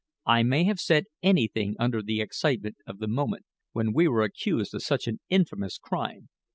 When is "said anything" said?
0.79-1.75